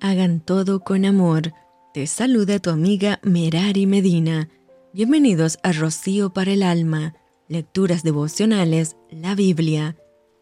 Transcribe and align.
Hagan 0.00 0.38
todo 0.38 0.80
con 0.80 1.04
amor. 1.04 1.52
Te 1.92 2.06
saluda 2.06 2.60
tu 2.60 2.70
amiga 2.70 3.18
Merari 3.24 3.86
Medina. 3.86 4.48
Bienvenidos 4.92 5.58
a 5.64 5.72
Rocío 5.72 6.32
para 6.32 6.52
el 6.52 6.62
Alma. 6.62 7.14
Lecturas 7.48 8.04
devocionales, 8.04 8.96
la 9.10 9.34
Biblia. 9.34 9.96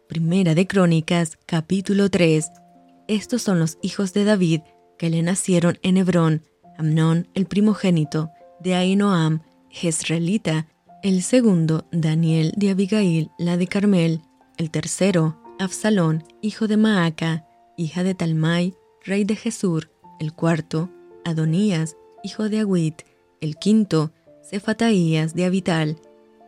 Primera 0.07 0.53
de 0.53 0.67
Crónicas, 0.67 1.39
capítulo 1.47 2.11
3. 2.11 2.51
Estos 3.07 3.41
son 3.41 3.57
los 3.57 3.79
hijos 3.81 4.13
de 4.13 4.25
David 4.25 4.61
que 4.99 5.09
le 5.09 5.23
nacieron 5.23 5.79
en 5.81 5.97
Hebrón. 5.97 6.43
Amnón, 6.77 7.27
el 7.33 7.47
primogénito, 7.47 8.29
de 8.59 8.75
Ainoam, 8.75 9.41
Jezreelita, 9.71 10.67
el 11.01 11.23
segundo, 11.23 11.87
Daniel 11.91 12.53
de 12.55 12.69
Abigail, 12.69 13.31
la 13.39 13.57
de 13.57 13.65
Carmel, 13.65 14.21
el 14.57 14.69
tercero, 14.69 15.41
Absalón, 15.57 16.23
hijo 16.43 16.67
de 16.67 16.77
Maaca, 16.77 17.47
hija 17.75 18.03
de 18.03 18.13
Talmai, 18.13 18.75
rey 19.07 19.23
de 19.23 19.35
Jesur, 19.35 19.89
el 20.19 20.33
cuarto, 20.33 20.91
Adonías, 21.23 21.95
hijo 22.23 22.49
de 22.49 22.59
Agüit, 22.59 23.03
el 23.41 23.55
quinto, 23.55 24.11
Cefataías 24.43 25.33
de 25.33 25.45
Abital, 25.45 25.97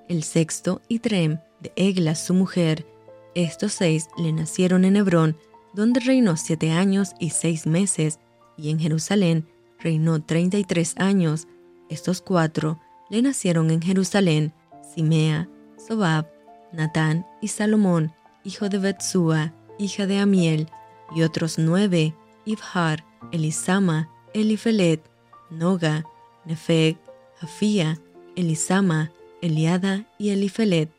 el 0.09 0.23
sexto, 0.23 0.81
Itrem, 0.90 1.40
de 1.62 1.72
Egla 1.76 2.16
su 2.16 2.34
mujer. 2.34 2.86
Estos 3.34 3.73
seis 3.73 4.09
le 4.17 4.34
nacieron 4.34 4.84
en 4.84 4.98
Hebrón, 4.98 5.38
donde 5.73 6.02
reinó 6.02 6.36
siete 6.36 6.72
años 6.72 7.14
y 7.20 7.30
seis 7.30 7.66
meses, 7.66 8.20
y 8.58 8.72
en 8.72 8.80
Jerusalén 8.80 9.48
reinó 9.80 10.22
treinta 10.22 10.58
y 10.58 10.64
tres 10.66 10.95
años. 10.98 11.48
Estos 11.89 12.22
cuatro 12.22 12.80
le 13.09 13.22
nacieron 13.22 13.72
en 13.72 13.81
Jerusalén, 13.81 14.53
Simea, 14.94 15.50
Sobab, 15.78 16.28
Natán 16.73 17.26
y 17.41 17.48
Salomón, 17.48 18.12
hijo 18.44 18.67
de 18.67 18.80
Betsúa, 18.80 19.53
hija 19.78 20.08
de 20.08 20.20
Amiel, 20.20 20.70
y 21.16 21.23
otros 21.23 21.58
nueve, 21.58 22.16
Ibhar, 22.49 23.05
Elisama, 23.31 24.09
Elifelet, 24.34 25.03
Noga, 25.52 26.03
Nefeg, 26.45 26.97
Jafía, 27.39 28.00
Elisama, 28.36 29.11
Eliada 29.42 30.05
y 30.17 30.30
Elifelet. 30.31 30.89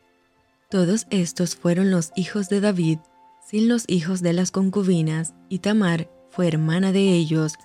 Todos 0.69 1.07
estos 1.09 1.57
fueron 1.57 1.91
los 1.91 2.13
hijos 2.15 2.47
de 2.47 2.61
David, 2.61 2.99
sin 3.45 3.67
los 3.67 3.83
hijos 3.89 4.21
de 4.21 4.31
las 4.31 4.51
concubinas, 4.51 5.33
y 5.49 5.59
Tamar 5.59 6.09
fue 6.29 6.47
hermana 6.47 6.93
de 6.93 7.09
ellos. 7.09 7.55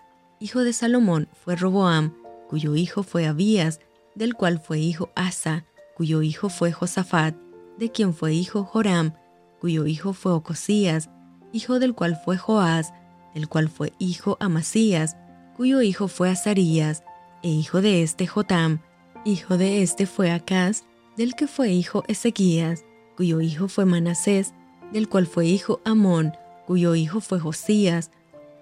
Hijo 0.41 0.64
de 0.64 0.73
Salomón 0.73 1.29
fue 1.45 1.55
Roboam, 1.55 2.12
cuyo 2.48 2.75
hijo 2.75 3.05
fue 3.05 3.27
Abías, 3.27 3.79
del 4.17 4.34
cual 4.34 4.59
fue 4.59 4.81
hijo 4.81 5.11
Asa, 5.14 5.64
cuyo 5.95 6.23
hijo 6.23 6.48
fue 6.48 6.73
Josafat, 6.73 7.37
de 7.79 7.92
quien 7.92 8.14
fue 8.14 8.34
hijo 8.34 8.64
Joram, 8.64 9.12
cuyo 9.61 9.87
hijo 9.87 10.12
fue 10.12 10.33
Ocosías, 10.33 11.09
hijo 11.53 11.79
del 11.79 11.95
cual 11.95 12.20
fue 12.25 12.37
Joás, 12.37 12.92
el 13.37 13.48
cual 13.51 13.69
fue 13.69 13.92
hijo 13.98 14.39
Amasías, 14.41 15.17
cuyo 15.56 15.83
hijo 15.83 16.09
fue 16.09 16.31
Azarías, 16.31 17.05
e 17.42 17.51
hijo 17.51 17.83
de 17.83 18.03
este 18.03 18.27
Jotam, 18.27 18.81
hijo 19.27 19.59
de 19.59 19.83
este 19.83 20.06
fue 20.06 20.33
Acaz, 20.33 20.84
del 21.19 21.34
que 21.34 21.47
fue 21.47 21.70
hijo 21.70 22.03
Ezequías, 22.09 22.84
cuyo 23.14 23.42
hijo 23.42 23.69
fue 23.69 23.84
Manasés, 23.84 24.55
del 24.91 25.11
cual 25.11 25.27
fue 25.27 25.47
hijo 25.47 25.83
Amón, 25.84 26.33
cuyo 26.67 26.95
hijo 26.95 27.20
fue 27.20 27.39
Josías, 27.39 28.11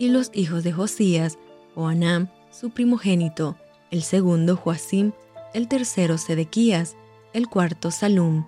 y 0.01 0.09
los 0.09 0.33
hijos 0.35 0.65
de 0.65 0.73
Josías, 0.73 1.39
Oanam, 1.77 2.29
su 2.51 2.71
primogénito, 2.71 3.57
el 3.93 4.03
segundo 4.03 4.57
Joacim, 4.57 5.13
el 5.55 5.69
tercero 5.69 6.19
Sedequías, 6.19 6.97
el 7.33 7.49
cuarto 7.49 7.93
Salum. 7.93 8.45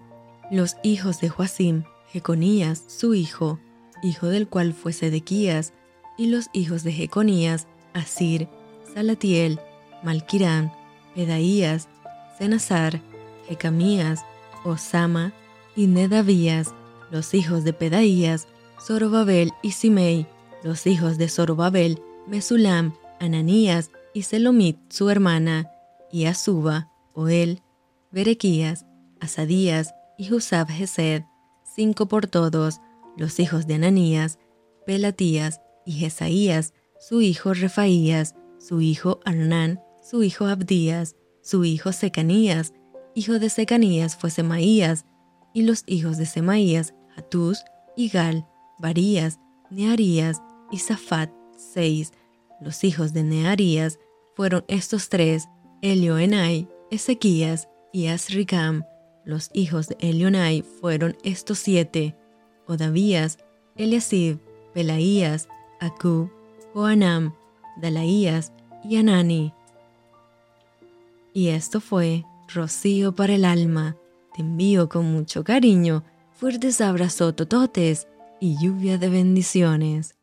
Los 0.51 0.77
hijos 0.83 1.21
de 1.21 1.29
Joacim, 1.29 1.85
Jeconías, 2.09 2.83
su 2.89 3.15
hijo, 3.15 3.61
hijo 4.03 4.27
del 4.27 4.49
cual 4.49 4.73
fue 4.73 4.93
Sedequías, 4.93 5.73
y 6.17 6.27
los 6.27 6.49
hijos 6.53 6.83
de 6.83 6.93
Jeconías, 6.93 7.67
Asir, 7.93 8.49
Salatiel, 8.95 9.61
Malquirán, 10.03 10.73
Pedaías, 11.15 11.89
Senazar, 12.39 13.01
Jecamías, 13.49 14.25
Osama 14.65 15.33
y 15.75 15.87
Nedavías, 15.87 16.75
los 17.11 17.35
hijos 17.35 17.65
de 17.65 17.73
Pedaías, 17.73 18.49
Zorobabel 18.81 19.53
y 19.63 19.73
Simei, 19.73 20.27
los 20.63 20.87
hijos 20.87 21.19
de 21.19 21.29
Zorobabel, 21.29 22.03
Mesulam, 22.27 22.95
Ananías 23.21 23.91
y 24.13 24.23
Selomit, 24.23 24.79
su 24.91 25.09
hermana, 25.11 25.71
y 26.11 26.27
Azuba, 26.27 26.91
Oel, 27.15 27.63
Berequías, 28.11 28.87
Asadías 29.21 29.95
y 30.19 30.33
Husab 30.33 30.69
Gesed, 30.69 31.23
cinco 31.65 32.07
por 32.07 32.27
todos, 32.27 32.81
los 33.17 33.41
hijos 33.41 33.67
de 33.67 33.75
Ananías, 33.75 34.39
Pelatías, 34.87 35.61
y 35.87 35.93
Jesaías, 35.93 36.75
su 36.99 37.23
hijo 37.23 37.55
Refaías, 37.55 38.35
su 38.59 38.81
hijo 38.81 39.21
Arnán, 39.25 39.81
su 40.03 40.23
hijo 40.23 40.45
Abdías, 40.47 41.17
su 41.43 41.65
hijo 41.65 41.93
Secanías, 41.93 42.75
hijo 43.15 43.39
de 43.39 43.49
Secanías 43.49 44.17
fue 44.17 44.31
Semaías, 44.31 45.07
y 45.55 45.63
los 45.63 45.85
hijos 45.87 46.19
de 46.19 46.27
Semaías, 46.27 46.95
Hatús, 47.17 47.65
Igal, 47.97 48.47
Barías, 48.79 49.39
Nearías 49.71 50.43
y 50.71 50.79
Zafat, 50.79 51.31
seis. 51.57 52.13
Los 52.61 52.85
hijos 52.85 53.15
de 53.15 53.23
Nearías 53.23 53.99
fueron 54.35 54.65
estos 54.69 55.09
tres, 55.09 55.49
Elioenai, 55.81 56.69
Ezequías 56.91 57.69
y 57.93 58.09
Asricam. 58.09 58.85
Los 59.25 59.51
hijos 59.55 59.89
de 59.89 59.97
Elionai 60.01 60.63
fueron 60.63 61.17
estos 61.25 61.59
siete, 61.59 62.15
Odavías, 62.67 63.39
Eliasib, 63.77 64.39
Pelaías, 64.75 65.49
Aku, 65.81 66.31
Joanam, 66.75 67.35
Dalaías 67.77 68.53
y 68.85 68.97
Anani. 68.97 69.53
Y 71.33 71.49
esto 71.49 71.81
fue 71.81 72.25
Rocío 72.49 73.15
para 73.15 73.35
el 73.35 73.45
alma. 73.45 73.97
Te 74.35 74.43
envío 74.43 74.89
con 74.89 75.05
mucho 75.13 75.45
cariño, 75.45 76.03
fuertes 76.33 76.81
abrazos 76.81 77.37
tototes 77.37 78.09
y 78.41 78.57
lluvia 78.59 78.99
de 78.99 79.09
bendiciones. 79.09 80.16